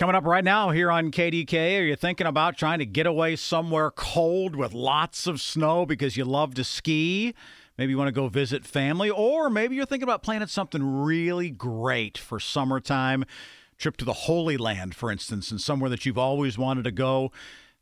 [0.00, 3.36] Coming up right now here on KDK, are you thinking about trying to get away
[3.36, 7.34] somewhere cold with lots of snow because you love to ski?
[7.76, 11.50] Maybe you want to go visit family, or maybe you're thinking about planning something really
[11.50, 13.26] great for summertime.
[13.76, 17.30] Trip to the Holy Land, for instance, and somewhere that you've always wanted to go.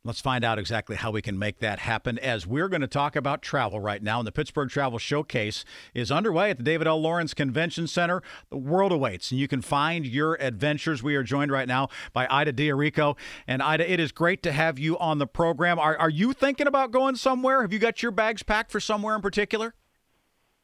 [0.05, 3.17] Let's find out exactly how we can make that happen as we're going to talk
[3.17, 4.19] about travel right now.
[4.19, 7.01] And the Pittsburgh Travel Showcase is underway at the David L.
[7.01, 8.23] Lawrence Convention Center.
[8.49, 11.03] The world awaits, and you can find your adventures.
[11.03, 13.17] We are joined right now by Ida D'Errico.
[13.45, 15.77] And Ida, it is great to have you on the program.
[15.77, 17.61] Are, are you thinking about going somewhere?
[17.61, 19.75] Have you got your bags packed for somewhere in particular?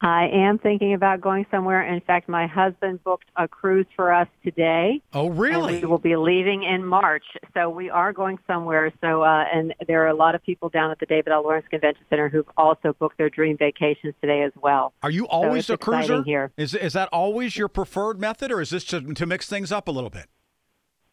[0.06, 1.82] I am thinking about going somewhere.
[1.82, 5.02] In fact, my husband booked a cruise for us today.
[5.16, 5.80] Oh, really?
[5.80, 7.24] we will be leaving in March,
[7.56, 8.94] so we are going somewhere.
[9.02, 11.42] So, uh, and there are a lot of people down at the David L.
[11.42, 14.94] Lawrence Convention Center who've also booked their dream vacations today as well.
[15.02, 16.22] Are you always so a cruiser?
[16.22, 16.52] Here.
[16.56, 19.88] Is is that always your preferred method, or is this to, to mix things up
[19.88, 20.28] a little bit?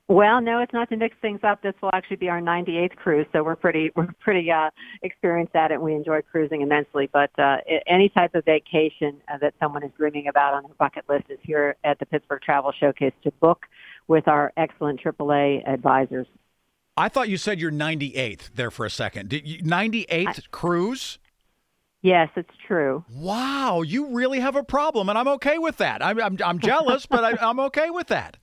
[0.09, 1.63] Well, no, it's not to mix things up.
[1.63, 4.71] This will actually be our 98th cruise, so we're pretty we're pretty uh,
[5.03, 5.75] experienced at it.
[5.75, 7.09] And we enjoy cruising immensely.
[7.13, 11.05] But uh, any type of vacation uh, that someone is dreaming about on their bucket
[11.09, 13.67] list is here at the Pittsburgh Travel Showcase to book
[14.09, 16.27] with our excellent AAA advisors.
[16.97, 19.31] I thought you said you're 98th there for a second.
[19.31, 21.19] Did you, 98th I, cruise?
[22.03, 23.05] Yes, it's true.
[23.09, 26.05] Wow, you really have a problem, and I'm okay with that.
[26.05, 28.37] I'm I'm, I'm jealous, but I, I'm okay with that.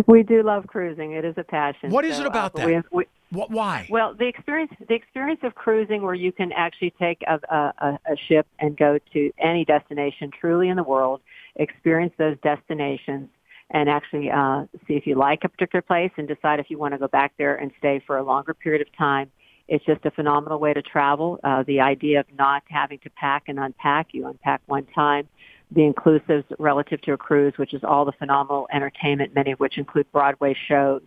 [0.06, 1.12] we do love cruising.
[1.12, 1.90] It is a passion.
[1.90, 2.66] What is so, it about uh, that?
[2.66, 3.86] We, we, what, why?
[3.90, 8.16] Well, the experience the experience of cruising, where you can actually take a, a, a
[8.28, 11.20] ship and go to any destination truly in the world,
[11.56, 13.28] experience those destinations,
[13.70, 16.94] and actually uh, see if you like a particular place and decide if you want
[16.94, 19.30] to go back there and stay for a longer period of time.
[19.68, 21.40] It's just a phenomenal way to travel.
[21.42, 25.28] Uh, the idea of not having to pack and unpack, you unpack one time
[25.70, 29.78] the inclusives relative to a cruise, which is all the phenomenal entertainment, many of which
[29.78, 31.02] include Broadway shows,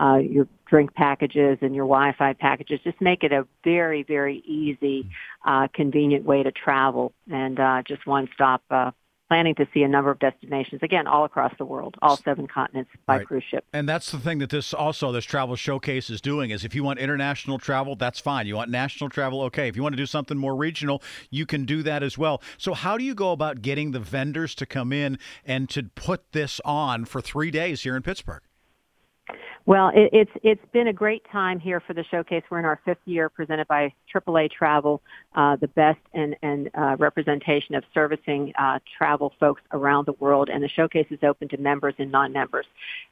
[0.00, 2.80] uh, your drink packages and your Wi-Fi packages.
[2.82, 5.08] Just make it a very, very easy,
[5.44, 8.90] uh, convenient way to travel and uh, just one stop uh,
[9.30, 12.90] planning to see a number of destinations again all across the world all seven continents
[13.06, 13.26] by right.
[13.26, 13.64] cruise ship.
[13.72, 16.82] And that's the thing that this also this travel showcase is doing is if you
[16.82, 18.48] want international travel that's fine.
[18.48, 19.68] You want national travel okay.
[19.68, 22.42] If you want to do something more regional you can do that as well.
[22.58, 26.32] So how do you go about getting the vendors to come in and to put
[26.32, 28.42] this on for three days here in pittsburgh
[29.66, 32.42] well, it, it's it's been a great time here for the showcase.
[32.50, 35.02] We're in our fifth year, presented by AAA Travel,
[35.34, 40.48] uh, the best and and uh, representation of servicing uh, travel folks around the world.
[40.48, 42.66] And the showcase is open to members and non-members.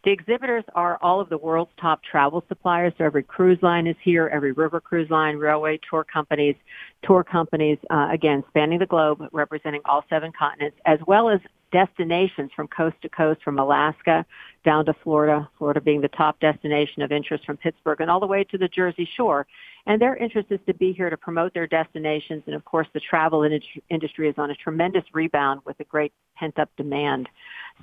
[0.05, 2.95] The exhibitors are all of the world's top travel suppliers.
[2.97, 6.57] So every cruise line is here, every river cruise line, railway tour companies,
[7.03, 11.41] tour companies, uh, again spanning the globe, representing all seven continents, as well as
[11.73, 14.25] destinations from coast to coast, from Alaska
[14.65, 18.27] down to Florida, Florida being the top destination of interest from Pittsburgh, and all the
[18.27, 19.47] way to the Jersey Shore.
[19.87, 22.43] And their interest is to be here to promote their destinations.
[22.47, 23.43] And of course, the travel
[23.89, 27.29] industry is on a tremendous rebound with a great pent-up demand.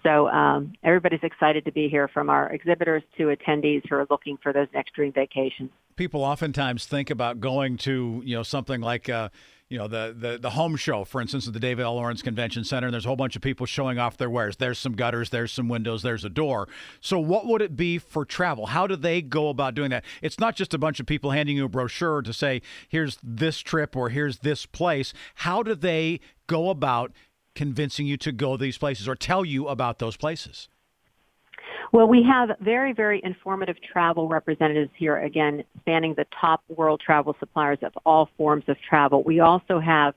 [0.03, 4.37] So um, everybody's excited to be here, from our exhibitors to attendees who are looking
[4.43, 5.71] for those next dream vacations.
[5.95, 9.09] People oftentimes think about going to you know something like.
[9.09, 9.29] Uh,
[9.69, 11.95] you know the, the the home show, for instance, at the David L.
[11.95, 14.57] Lawrence Convention Center, and there's a whole bunch of people showing off their wares.
[14.57, 16.67] There's some gutters, there's some windows, there's a door.
[17.01, 18.67] So, what would it be for travel?
[18.67, 20.05] How do they go about doing that?
[20.21, 23.59] It's not just a bunch of people handing you a brochure to say, "Here's this
[23.59, 27.11] trip" or "Here's this place." How do they go about
[27.55, 30.69] convincing you to go these places or tell you about those places?
[31.95, 37.37] Well, we have very, very informative travel representatives here, again, spanning the top world travel
[37.39, 39.23] suppliers of all forms of travel.
[39.23, 40.13] We also have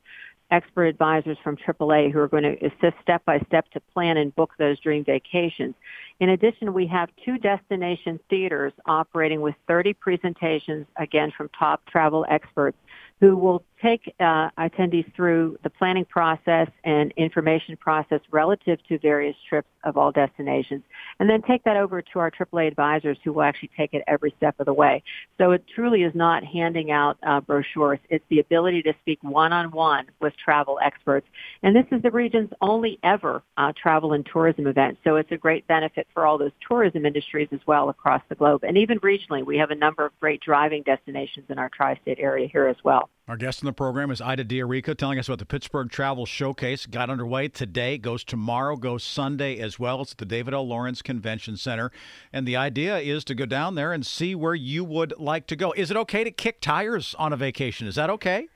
[0.51, 4.35] expert advisors from AAA who are going to assist step by step to plan and
[4.35, 5.77] book those dream vacations.
[6.19, 12.27] In addition, we have two destination theaters operating with 30 presentations, again, from top travel
[12.29, 12.77] experts
[13.21, 19.37] who will take uh, attendees through the planning process and information process relative to various
[19.49, 20.83] trips of all destinations,
[21.21, 24.35] and then take that over to our AAA advisors who will actually take it every
[24.37, 25.03] step of the way.
[25.39, 27.99] So it truly is not handing out uh, brochures.
[28.11, 31.27] It's the ability to speak one-on-one with travel experts.
[31.63, 34.99] And this is the region's only ever uh, travel and tourism event.
[35.05, 38.65] So it's a great benefit for all those tourism industries as well across the globe.
[38.65, 42.49] And even regionally, we have a number of great driving destinations in our tri-state area
[42.51, 43.09] here as well.
[43.29, 46.87] Our guest in the program is Ida D'Errico telling us about the Pittsburgh Travel Showcase.
[46.87, 50.01] Got underway today, goes tomorrow, goes Sunday as well.
[50.01, 50.67] It's at the David L.
[50.67, 51.93] Lawrence Convention Center.
[52.33, 55.57] And the idea is to go down there and see where you would like to
[55.57, 55.73] go.
[55.73, 57.87] Is it okay to kick tires on a vacation?
[57.87, 58.49] Is that okay?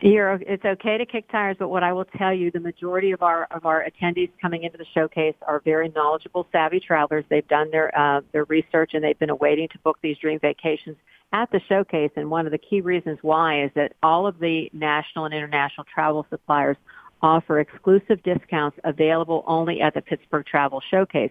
[0.00, 3.22] You're, it's okay to kick tires, but what I will tell you, the majority of
[3.22, 7.24] our of our attendees coming into the showcase are very knowledgeable, savvy travelers.
[7.28, 10.96] They've done their uh, their research and they've been awaiting to book these dream vacations
[11.32, 12.10] at the showcase.
[12.16, 15.86] And one of the key reasons why is that all of the national and international
[15.92, 16.76] travel suppliers
[17.22, 21.30] offer exclusive discounts available only at the Pittsburgh Travel Showcase.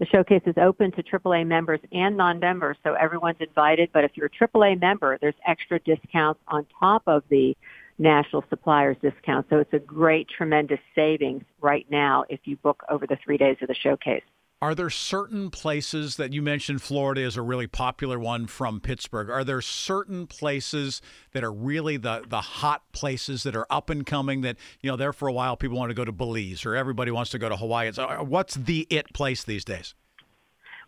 [0.00, 3.90] The showcase is open to AAA members and non-members, so everyone's invited.
[3.92, 7.56] But if you're a AAA member, there's extra discounts on top of the
[7.98, 9.46] national suppliers discount.
[9.50, 13.58] So it's a great, tremendous savings right now if you book over the three days
[13.60, 14.22] of the showcase.
[14.62, 19.30] Are there certain places that you mentioned Florida is a really popular one from Pittsburgh?
[19.30, 21.00] Are there certain places
[21.32, 24.96] that are really the the hot places that are up and coming that, you know,
[24.96, 27.48] there for a while people want to go to Belize or everybody wants to go
[27.48, 27.90] to Hawaii?
[27.92, 29.94] So uh, what's the it place these days?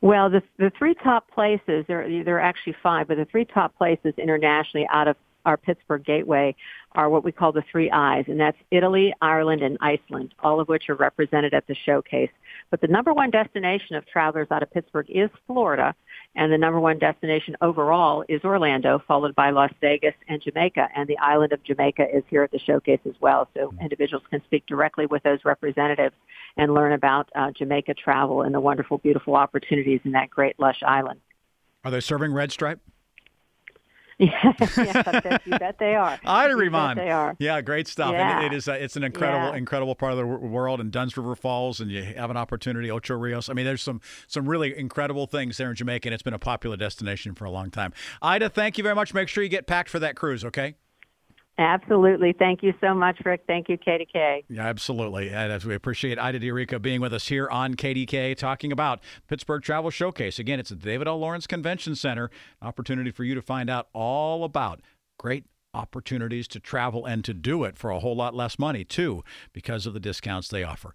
[0.02, 3.74] Well, the the three top places there there are actually five, but the three top
[3.78, 6.54] places internationally out of our Pittsburgh Gateway
[6.92, 10.68] are what we call the three I's, and that's Italy, Ireland, and Iceland, all of
[10.68, 12.30] which are represented at the showcase.
[12.70, 15.94] But the number one destination of travelers out of Pittsburgh is Florida,
[16.34, 20.88] and the number one destination overall is Orlando, followed by Las Vegas and Jamaica.
[20.94, 24.42] And the island of Jamaica is here at the showcase as well, so individuals can
[24.44, 26.14] speak directly with those representatives
[26.56, 30.82] and learn about uh, Jamaica travel and the wonderful, beautiful opportunities in that great lush
[30.82, 31.20] island.
[31.84, 32.80] Are they serving Red Stripe?
[34.22, 34.52] Yeah,
[35.06, 36.18] I you bet they are.
[36.24, 36.94] Ida.
[36.96, 37.36] They are.
[37.38, 38.12] Yeah, great stuff.
[38.12, 38.38] Yeah.
[38.38, 38.68] And it is.
[38.68, 39.56] Uh, it's an incredible, Yeah.
[39.56, 40.80] incredible part of the world.
[40.80, 42.90] And Dunn's River Falls, and you have an opportunity.
[42.90, 43.48] Ocho Rios.
[43.48, 46.38] I mean, there's some some really incredible things there in Jamaica, and it's been a
[46.38, 47.92] popular destination for a long time.
[48.20, 49.12] Ida, thank you very much.
[49.14, 50.44] Make sure you get packed for that cruise.
[50.44, 50.74] Okay.
[51.58, 52.34] Absolutely.
[52.38, 53.42] Thank you so much, Rick.
[53.46, 54.44] Thank you, KDK.
[54.48, 55.28] Yeah, absolutely.
[55.28, 59.62] And as we appreciate Ida D'Errico being with us here on KDK, talking about Pittsburgh
[59.62, 60.38] Travel Showcase.
[60.38, 61.18] Again, it's at the David L.
[61.18, 62.30] Lawrence Convention Center.
[62.60, 64.80] An opportunity for you to find out all about
[65.18, 65.44] great
[65.74, 69.22] opportunities to travel and to do it for a whole lot less money, too,
[69.52, 70.94] because of the discounts they offer.